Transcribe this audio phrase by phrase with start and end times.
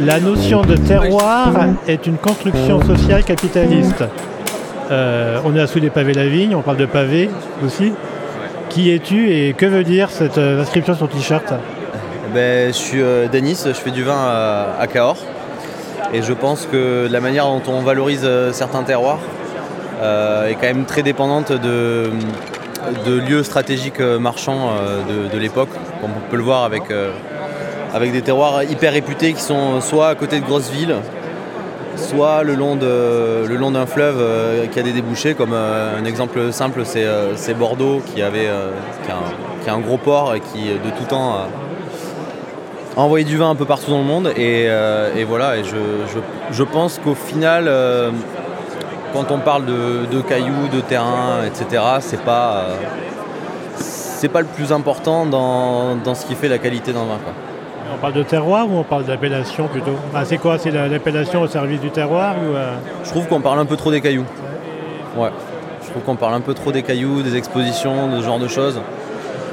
[0.00, 1.52] La notion de terroir
[1.86, 4.04] est une construction sociale capitaliste.
[4.90, 7.30] Euh, on est à sous des pavés la vigne, on parle de pavés
[7.64, 7.92] aussi.
[8.70, 11.52] Qui es-tu et que veut dire cette euh, inscription sur t-shirt?
[12.34, 15.18] Ben, Je suis euh, Denis, je fais du vin à, Cahors.
[16.12, 19.20] Et je pense que la manière dont on valorise certains terroirs
[20.02, 22.10] est quand même très dépendante de,
[23.06, 24.70] de lieux stratégiques marchands
[25.08, 25.68] de, de l'époque,
[26.00, 26.84] comme on peut le voir avec
[27.92, 30.96] avec des terroirs hyper réputés qui sont soit à côté de grosses villes,
[31.96, 36.82] soit le long, d'un fleuve euh, qui a des débouchés, comme euh, un exemple simple,
[36.84, 38.48] c'est, euh, Bordeaux qui, avait,
[39.04, 41.48] qui, a un, gros port et qui de tout temps a,
[42.96, 44.32] envoyé du vin un peu partout dans le monde.
[44.36, 44.68] Et,
[45.24, 47.70] voilà, et je, pense qu'au final,
[49.12, 52.66] quand on parle de, cailloux, de terrain, etc., c'est pas,
[53.76, 57.18] c'est pas le plus important dans, ce qui fait la qualité d'un vin.
[57.92, 59.96] On parle de terroir ou on parle d'appellation plutôt?
[60.14, 60.58] Ah, C'est quoi?
[60.58, 62.74] C'est l'appellation au service du terroir euh?
[63.04, 64.24] Je trouve qu'on parle un peu trop des cailloux.
[65.16, 65.30] Ouais.
[65.82, 68.48] Je trouve qu'on parle un peu trop des cailloux, des expositions, de ce genre de
[68.48, 68.80] choses.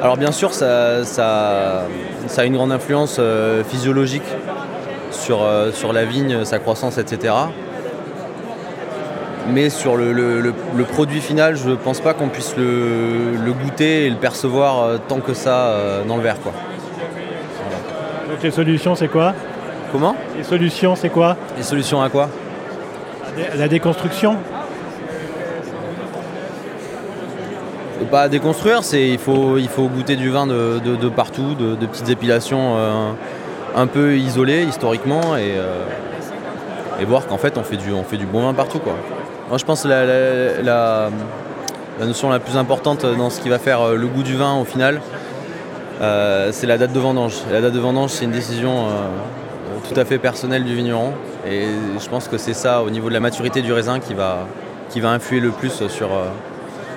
[0.00, 1.02] Alors bien sûr, ça,
[2.36, 4.22] a une grande influence euh, physiologique
[5.10, 7.34] sur, euh, sur la vigne, sa croissance, etc.
[9.52, 10.52] Mais sur le,
[10.90, 15.34] produit final, je ne pense pas qu'on puisse le, goûter et le percevoir tant que
[15.34, 15.76] ça
[16.08, 16.40] dans le verre.
[16.40, 16.52] Quoi.
[18.42, 19.34] Donc les solutions, c'est quoi
[19.92, 22.28] Comment Les solutions, c'est quoi Les solutions à quoi
[23.56, 24.36] La déconstruction
[28.10, 32.08] Pas à déconstruire, c'est il faut, il faut goûter du vin de, partout, de, petites
[32.08, 33.12] épilations euh,
[33.76, 35.84] un peu isolées historiquement et, euh,
[37.00, 38.80] et voir qu'en fait on fait, du, on fait du bon vin partout.
[38.80, 38.94] Quoi.
[39.50, 41.10] Moi je pense que la, la,
[42.04, 44.64] notion la plus importante dans ce qui va faire euh, le goût du vin au
[44.64, 45.00] final,
[46.02, 47.34] c'est la date de vendange.
[47.50, 48.90] La date de vendange, c'est une décision euh,
[49.88, 51.12] tout à fait personnelle du vigneron.
[51.48, 51.66] Et
[51.98, 54.46] je pense que c'est ça, au niveau de la maturité du raisin, qui va,
[55.04, 56.26] influer le plus sur, euh,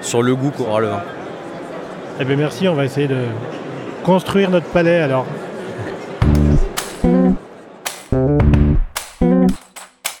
[0.00, 1.02] sur le goût qu'aura le vin.
[2.20, 3.24] Eh bien merci, on va essayer de
[4.04, 5.26] construire notre palais alors.